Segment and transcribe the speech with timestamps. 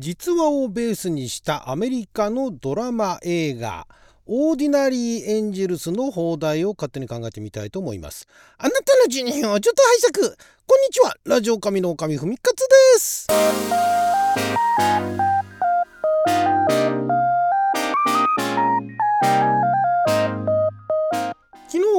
[0.00, 3.88] 実話をベースにしたアメリカのドラマ映画
[4.26, 8.28] オーディナリー・エンジェルスの放題を勝手に考えてみたいと思います。
[8.58, 10.36] あなたの12分をちょっと拝借。
[10.66, 11.16] こんにちは。
[11.24, 12.58] ラジオ神の神ふみかつ
[12.94, 13.26] です。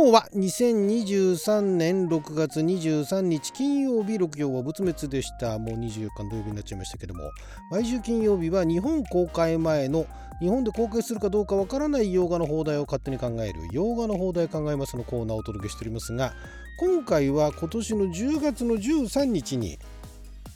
[0.09, 5.59] 今日は2023年6月23日金曜日6曜は仏滅でした。
[5.59, 7.29] もう24日土曜日になっちゃいましたけども。
[7.69, 10.07] 毎週金曜日は日本公開前の
[10.39, 13.59] 日本で公開するかどうかわからない洋画の放題を勝手に考える。
[13.71, 16.33] 洋画の放題考えますのコーナーをお届けしておりますが
[16.79, 19.77] 今回は今年の10月の13日に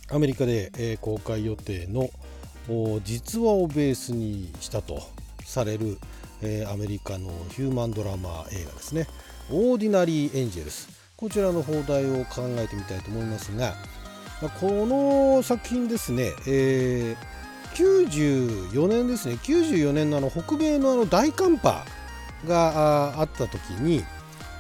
[0.10, 2.10] アメリカで、公開予定の
[3.04, 5.00] 実話をベースにしたと
[5.46, 6.00] される、
[6.72, 9.06] アメリカのヒューマンドラマ映画ですね
[9.52, 13.76] 「オーディナリー・エンジェルス」こちらの放題を考えてみたいと思いますが、
[14.42, 19.36] ま、この作品ですね、えー、94年ですね。
[19.42, 21.86] 94年のあの北米のあの大寒波
[22.48, 24.04] があった時に、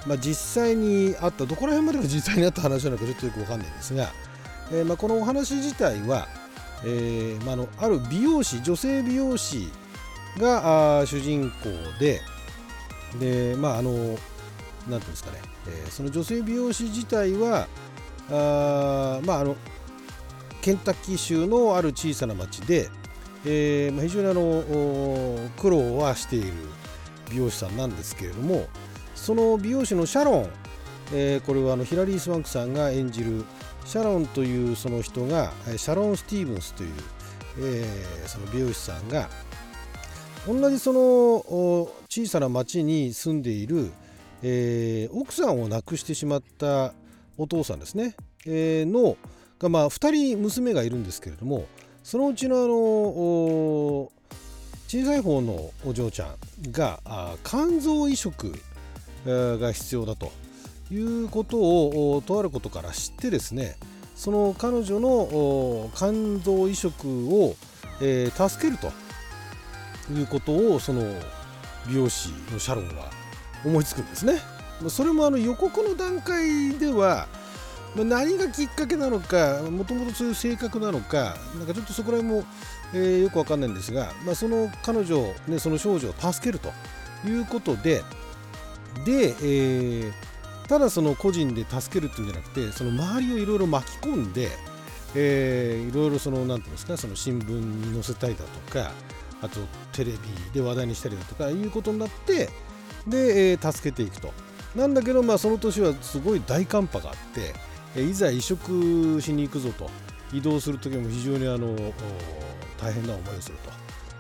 [0.08, 4.10] まあ、実際にあったどこら辺までが実際にあった話なのかちょっとよく分かんないんですが、
[4.72, 6.28] えー、まあ、このお話自体は、
[6.86, 9.68] えーまあ、のある美容師女性美容師
[10.38, 12.22] が主人公で
[13.20, 14.18] でまああの
[14.88, 17.68] 何ていうんですかね、えー、その女性美容師自体は
[18.30, 19.56] あまああの
[20.62, 22.90] ケンタッキー州のある小さな町で、
[23.46, 26.54] えーまあ、非常にあの苦労はしている
[27.30, 28.68] 美容師さんなんですけれども
[29.16, 30.50] その美容師のシャロン、
[31.14, 33.44] えー、これはあのヒラリー・スワンクさんが演じる
[33.86, 36.90] シャロンというその人がシャロン・スティーブンスという、
[37.60, 39.30] えー、その美容師さんが
[40.48, 41.00] 同じその
[42.10, 43.92] 小さな町に住んでいる、
[44.44, 46.94] えー、奥さんを亡くしてしまった
[47.38, 49.18] お父さんですね、えー、の
[49.58, 51.66] が、まあ、2人娘がいるんですけれども
[52.04, 54.12] そのうちのあの
[54.88, 57.00] 小さい方のお嬢ちゃんが
[57.44, 58.54] 肝臓移植
[59.26, 60.32] が必要だと
[60.92, 63.78] いうことをとあることから知ってですね
[64.16, 67.56] その彼女の肝臓移植を、
[68.02, 68.92] えー、助けると
[70.14, 71.02] いうことをその
[71.88, 73.23] 美容師のシャロンは
[73.66, 74.40] 思いつくんですね。
[74.90, 77.28] それもあの予告の段階では
[77.96, 82.44] 何がきっかけなのかもともとそういう性格なのかなんかちょっとそこら辺も、
[82.94, 86.72] えー、よくわかんないんですが、まあ、その彼女、ね、その少女を助けると
[87.28, 88.04] いうことで
[89.06, 94.50] で、えー、ただその個人で助けるっていうんじゃなくてその周りをいろいろ巻き込んで、
[95.16, 98.92] えー、いろいろその何て言うんですかその新聞に載せたりだとか
[99.44, 99.60] あと
[99.92, 100.18] テレビ
[100.54, 102.50] で話題にしたりだとかいうことになって
[103.08, 104.34] で、えー、助けていくと。
[104.76, 107.54] なんだけど、まあ、その年はすごい大寒波があって、
[107.96, 109.90] えー、いざ移植しに行くぞと。
[110.34, 111.76] 移動する時も非常にあの
[112.82, 113.72] 大変な思いをすると。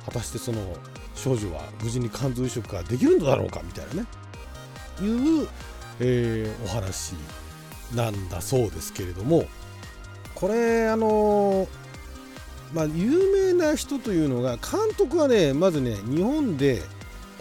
[0.05, 0.59] 果たしてその
[1.15, 4.07] 少女は無事に肝臓移植ができるのだろうかみたいなね。
[5.01, 5.47] いう、
[5.99, 7.15] えー、お話
[7.95, 9.45] なんだそうですけれども。
[10.35, 11.67] これあの
[12.73, 16.81] まあ、有名な人というのが監督はねまずね日本で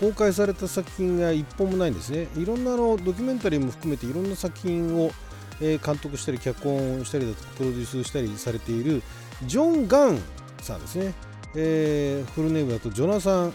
[0.03, 2.27] 公開された作品が一本もないんですね。
[2.37, 5.13] いろんなのドキュメンタリーも含めていろんな作品を、
[5.61, 9.01] 監督したり脚本したりだとかプロデュースしたりされている
[9.45, 10.19] ジョン・ガン
[10.61, 11.15] さんですね、
[11.55, 13.53] えー、フルネームだとジョナサン、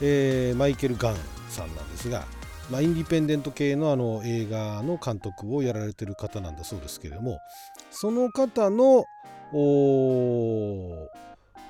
[0.00, 1.16] えー、マイケル・ガン
[1.48, 2.24] さんなんですが、
[2.72, 7.38] まあ、インディペンデント系のあの映画の監督をやられてる方なんだそうですけれども
[7.92, 9.04] その方の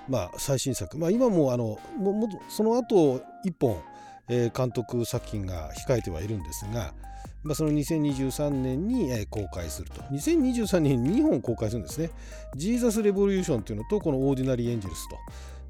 [0.09, 3.83] まあ、最新作、まあ、今もあのももその後1本、
[4.29, 6.95] 監督作品が控えてはいるんですが、
[7.43, 10.01] まあ、その2023年に、公開すると。
[10.03, 12.11] 2023年に2本公開するんですね。
[12.57, 15.07] ジーザス・レボリューションというのとこのオーディナリー・エンジェルス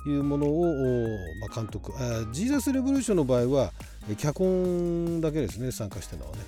[0.05, 0.65] というものを、
[1.41, 3.73] まあ、監督あジーザス・レボリューションの場合は
[4.19, 6.43] 脚本だけですね参加してるのはね、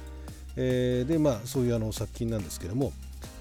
[0.57, 2.93] えー、でまあそういうあの作品なんですけども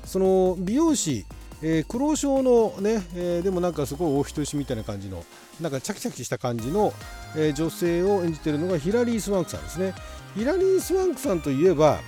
[0.06, 1.26] その美容師
[1.61, 5.23] えー、黒潮のね、えー、でもなんかすごいお人よしみたいな感じの
[5.61, 6.93] なんかチャキチャキした感じの、
[7.35, 9.93] えー、女性を演じてるのがヒラリー・スワンクさんですね。
[10.35, 11.99] ヒラリー・スワンクさんといえば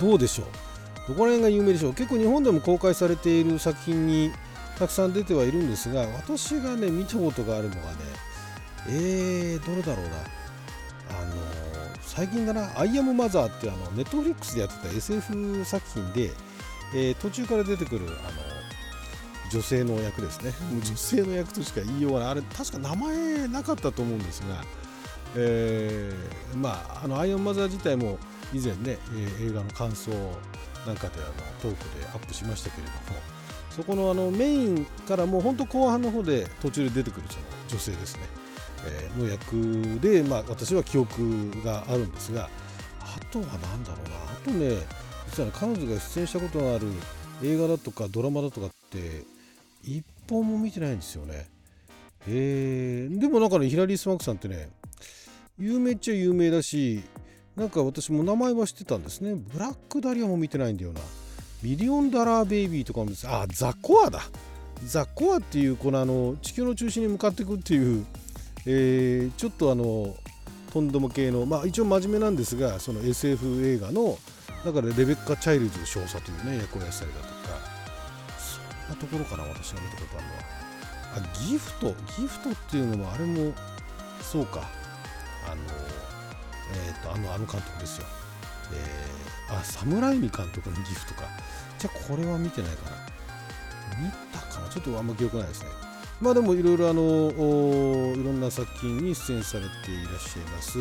[0.00, 1.08] どうでしょう？
[1.08, 1.94] どこら辺が有名でしょう？
[1.94, 4.32] 結構日本でも公開されている作品に
[4.78, 7.86] たくさん出てはいるんですが私がね見たことがあるのがね
[8.88, 10.12] えー、どれだろうな。
[11.20, 11.34] あの
[12.00, 16.30] 最近だな「アイアムマザー」ってあのネットフリックスでやってた SF 作品で
[16.94, 18.18] えー、途中から出てくるあの
[19.50, 22.28] 女性の役ですね、うん、女性の役としか言いようがない。
[22.30, 24.64] あれ確か名前なかったと思うんですが、
[25.36, 28.18] えー、まああのアイアンマザー自体も
[28.52, 30.10] 以前ね、えー、映画の感想
[30.86, 32.98] なんかであのトークでアップしましたけれども、
[33.70, 38.22] そこのあのメインからもう本当後半の方で途中で出てくるその女性ですね、
[38.86, 42.48] えー、の役で、まあ、私は記憶があるんですが
[43.00, 44.16] あとは何だろうな。
[44.16, 45.01] あとね
[45.32, 46.88] 実は、ね、彼女が出演したことがある
[47.42, 49.24] 映画だとかドラマだとかって
[49.82, 51.46] 一本も見てないんですよね。
[52.28, 54.68] えー、でもなんかねヒラリー・スマークさんってね
[55.58, 57.02] 有名っちゃ有名だし
[57.56, 59.34] なんか私も名前は知ってたんですね。
[59.34, 61.00] ブラックダリアも見てないんだよな。
[61.62, 64.20] ミリオンダラーベイビーとかもあザ・コアだ。
[64.84, 68.04] ザ・コアっていうこのあの地球の中心に向かっていくっていう、
[68.66, 70.14] えー、ちょっとあの
[70.72, 74.18] とんでも系のまあ一応真面目なんですがその SF 映画の
[74.64, 77.58] 中でレベッカ・チャイルズ少佐というね役をやったりだとか。
[78.38, 80.42] そんなところかな私が見たことあるのは。
[81.14, 83.52] あギフトギフトっていうのもあれも
[84.20, 84.68] そうか。
[85.46, 85.62] あの
[86.86, 88.06] えっ、ー、とあのあの監督ですよ。
[88.72, 91.22] えー、あ侍海監督のギフトか。
[91.78, 92.96] じゃあこれは見てないかな。
[93.98, 94.68] 見たかな。
[94.68, 95.92] ちょっとあんま記憶ないですね。
[96.22, 97.32] まあでもいろいろあの
[98.14, 100.78] いろんな作品に出演されていらっしゃいます、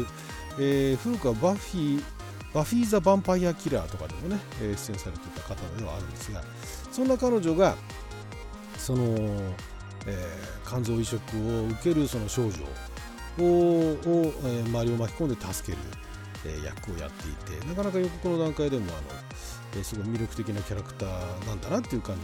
[0.60, 2.04] えー、古くはバフィ
[2.53, 6.42] バフィー・ザ・ヴァンパイア・キラーとかでもね、出演されていた方ではあるんですが
[6.92, 7.75] そんな彼女が
[8.77, 9.03] その、
[10.06, 11.15] えー、肝臓移植
[11.48, 12.51] を受けるその少女
[13.39, 13.98] を、を
[14.44, 15.83] えー、周りを巻き込んで助ける、
[16.45, 19.01] えー、役をやっていてなかなか予告の段階でもあの、
[19.75, 22.18] えー、すごい魅力的なキャラクターなんだなっていう感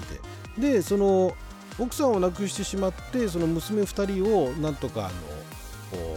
[0.58, 0.74] じで。
[0.74, 1.36] でその
[1.80, 6.17] 奥さんを亡くしてしまってその娘2人をなんとかあの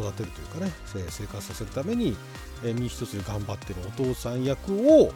[0.00, 0.72] 育てるというかね
[1.08, 2.16] 生活させるために、
[2.64, 5.12] え身一つで頑張ってるお父さん役を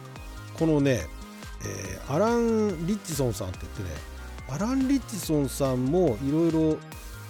[0.57, 1.07] このね、
[1.65, 3.89] えー、アラン・リッチソンさんって言ってね
[4.49, 6.77] アラン・リッチソンさんもいろいろ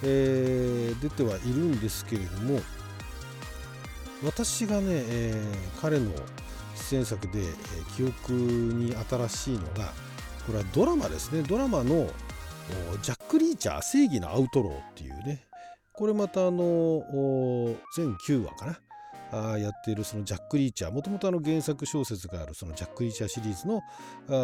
[0.01, 2.59] 出てはいるんですけれども
[4.23, 6.11] 私がね、えー、彼の
[6.89, 9.93] 出演作で、えー、記憶に新しいのが
[10.45, 11.41] これはドラマですね。
[11.41, 12.07] ドラマの
[13.01, 15.44] ジャック・リーチャー正義のアウトローっていうね
[15.97, 17.03] これまたあの
[17.95, 18.79] 全9話かな。
[19.31, 20.91] あやっているそのジャック・リーチャー。
[20.91, 23.81] もともと原作小説があるそのジャック・リーチャーシリーズの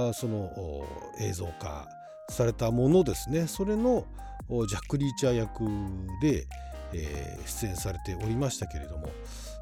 [0.10, 0.86] あその
[1.20, 1.88] 映像化
[2.30, 3.48] されたものですね。
[3.48, 4.06] それの
[4.50, 5.64] ジャック・リーチャー役
[6.22, 6.48] で、
[6.94, 9.10] えー、出演されておりましたけれども。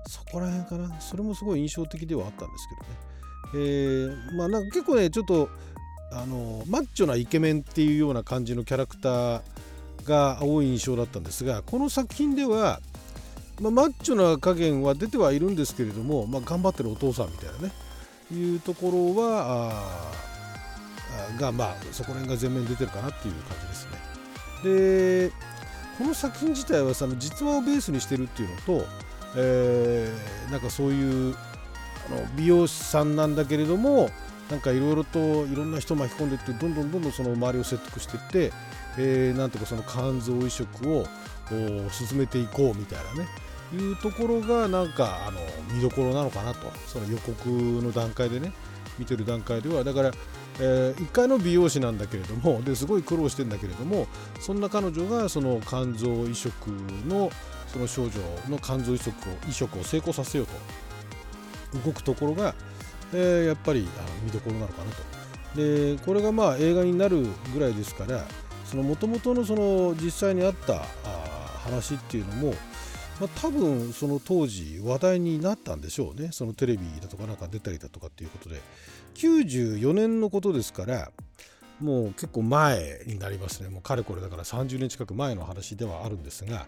[0.07, 1.00] そこら辺かな。
[1.00, 2.68] それもすごい印象的ではあったんです
[3.53, 5.50] けどね、えー、まあなんか結構ねちょっと
[6.12, 9.42] あのマッチョなイケメンっていうような感じのキャラクター
[10.09, 12.81] が多い印象だったんですがこの作品では、
[13.61, 17.71] まあ、マッチョな加減は出てはいるんですけれども、まあ、頑張ってるお父さんみたいなね
[18.31, 19.83] いうところは
[21.39, 25.29] がまあそこら辺が前面に出てるかなっていう感じですね。
[25.29, 25.31] で
[25.97, 28.85] この作品自体はその実話をベースにしてるっていうのと、
[29.35, 31.35] えー、なんかそういう
[32.07, 34.09] あの美容師さんなんだけれども
[34.49, 38.53] なんかいろいろといろんな人巻き込んでいってどんどんどんどんその周りを説得していって、
[38.97, 41.05] えー、なんとかその肝臓移植を
[41.91, 43.27] 進めていこうみたいなね。
[43.71, 45.39] いうところがなんかあの
[45.71, 46.71] 見どころなのかなと。
[46.87, 48.51] その予告の段階でね。
[48.97, 49.83] 見てる段階では。
[49.83, 50.11] だから、
[50.59, 54.07] えー、1回の美容師なんだけれどもですごい苦労してんだけれども
[54.41, 56.51] そんな彼女がその肝臓移植
[57.07, 57.31] の
[57.67, 58.19] その少女
[58.49, 59.13] の肝臓移植を
[59.47, 60.53] 移植を成功させようと。
[61.85, 62.55] 動くところが
[63.13, 65.19] えー、やっぱりあ見どころなのかなと。
[65.56, 68.25] でこれがまあ映画になるぐらいですから
[68.75, 72.54] もともとの実際にあったあ話っていうのも、
[73.19, 78.61] まあ、多分その当時話題になったんでしょうねそのテレビだとかなんか出たりだとかっていうことで
[79.16, 81.11] 94年のことですから
[81.81, 86.68] もう結構前になりますねもうかれこれだから30年近く前の話ではあるんですが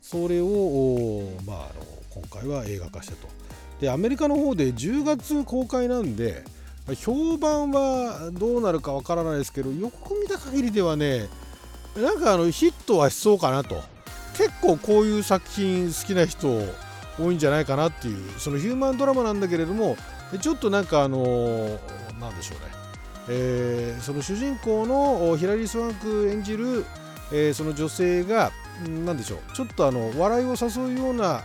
[0.00, 3.28] それを、まあ、あの今回は映画化したと。
[3.80, 6.44] でアメリカの方で10月公開なんで
[6.96, 11.28] 評判はどうなるかわからないですけどよく見た限りではね
[11.96, 13.82] なんかあのヒットはしそうかなと。
[14.40, 16.48] 結構こういう作品好きな人
[17.18, 19.96] 多いんじゃないかなっていうそのヒューマンドラマなんだけれども
[20.40, 21.78] ちょっとなんかあの
[22.18, 22.64] なんでしょうね、
[23.28, 26.86] えー、その主人公のヒラリー・スワンク演じる、
[27.32, 28.50] えー、その女性が
[29.04, 29.54] 何でしょう。
[29.54, 31.42] ちょっとあの笑いを誘うような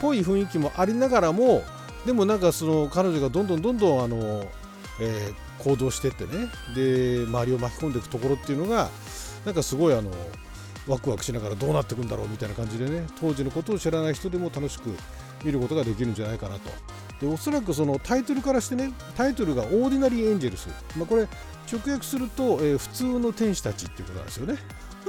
[0.00, 1.62] ぽい雰囲気もありながらも
[2.04, 4.46] でもなんかその彼女がどんどんどんどんあの、
[5.00, 8.88] えー、行動してってねで周りを巻き込んでいくところっていうのが
[9.44, 10.10] なんかすごいあの
[10.86, 14.96] ワクワクしながらどうなっていくんだろうみたいな感じでね当時のことを知らない人でも楽しく
[15.44, 16.70] 見ることができるんじゃないかなと。
[17.20, 21.26] でおそらくそのタイトルからしてねタイトルが「オーディナリー・エンジェルス」まあ、これ
[21.72, 24.58] 直訳すると、えー、普通の天使たちっていうことなんですよね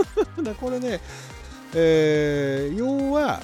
[0.59, 1.01] これね、
[1.75, 3.41] えー、要は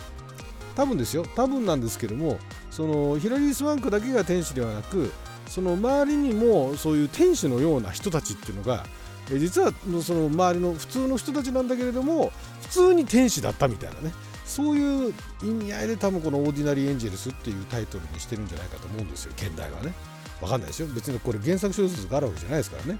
[0.76, 1.26] 多分ですよ。
[1.36, 2.40] 多分なんですけども
[2.72, 5.12] そのヒラリー・スワンクだけが天使ではなく
[5.48, 8.86] その周りにもそういう天使のような人たちっていうのが
[9.30, 14.12] 実はその周りの普通の人たちなんだけれども普通に天使だったみたいなね。
[14.46, 19.32] そういう意味合いで多分この「オーディナリー・エンジェルス」っていうタイトルにしてるんじゃないかと思うんですよ。
[19.38, 19.94] 現代はね。
[20.42, 20.88] 分かんないですよ。
[20.94, 23.00] 別にこれ原作小説があるわけじゃないですからね。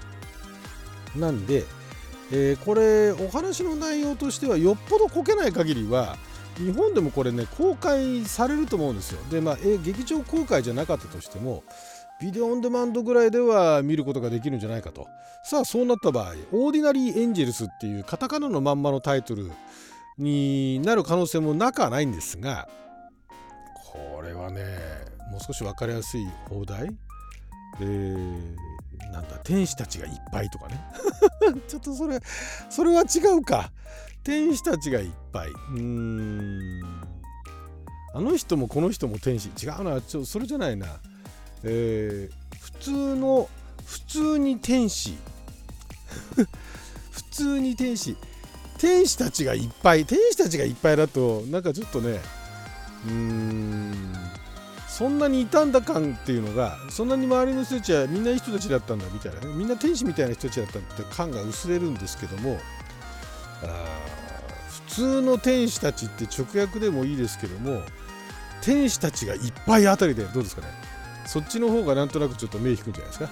[1.14, 1.64] なんで、
[2.32, 6.16] えー、これお話の内容としてはよっぽどこけない限りは
[6.56, 9.20] 日本でもこれね公開されると思うんですよ。
[9.30, 11.64] でまあ、え劇場公開じゃなかったとしても
[12.20, 15.06] ビデオオンデマンドぐらいでは見ることができるんじゃないかと。
[15.44, 19.50] さあそうなった場合オーディナリー・エンジェルスっていうカタカナのまんまのタイトル
[20.16, 22.66] になる可能性もなくはないんですが
[23.92, 24.78] これはね
[25.30, 26.88] もう少し分かりやすい放題？
[27.80, 30.80] えー、なんだ天使たちがいっぱいとかね。
[31.68, 32.20] ちょっとそれ
[32.70, 33.70] それは違うか。
[34.24, 35.50] 天使たちがいっぱい。
[35.50, 36.82] うーん。
[38.14, 39.50] あの人もこの人も天使。
[39.62, 40.00] 違うな。
[40.00, 40.86] ちょそれじゃないな。
[41.62, 43.48] えー、普通の
[43.84, 45.18] 普通に天使。
[47.10, 48.16] 普通に天使。
[48.78, 50.06] 天使たちがいっぱい。
[50.06, 52.20] 天使たちがいっぱいだとなんかちょっとね
[53.06, 54.14] うーん。
[54.88, 59.46] そんなにいたんだ感っていうのがそんなに周りの人たちはみんないい人たちだったんだみたいなね。
[59.48, 62.58] みんな天使みたいな人たちだったって感が薄れるんですけども。
[63.62, 64.03] あ普
[64.94, 67.82] 通の天使たちって直訳でもいいですけども
[68.62, 70.68] 天使たちがいっぱいあたりでどうですかね。
[71.26, 73.30] そっちの方がなんとなくちょっと目引くんじゃないですか。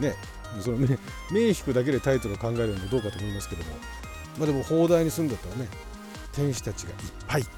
[0.00, 0.14] ね。
[0.60, 0.98] その目
[1.30, 3.70] 目引くだけでタイトルを考えるのもどうかと思いますけども。
[4.38, 5.68] まあでも放題にするんだったらね
[6.32, 7.48] 天使たちがいっぱい、ね、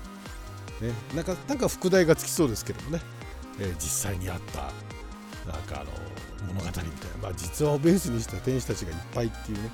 [1.15, 3.01] なんかなんか副題がつきそうですけどもね、
[3.59, 4.71] えー、実際にあった
[5.49, 5.91] なんかあの
[6.47, 6.91] 物語みたいな、
[7.23, 9.71] まあ、実話をベースにした天使たちがいっぱいっていうね。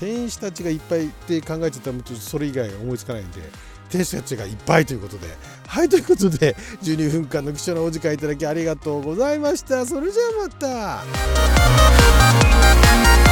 [0.00, 3.40] 天使たちがいっぱいって考えてたらちょっとそれ以外思いつかないんで
[3.90, 5.28] 天使たちがいっぱいということで
[5.66, 9.86] はいということで12分間の貴重なお時間いただきありがとうございました。
[9.86, 11.04] それじゃあま
[13.14, 13.23] た。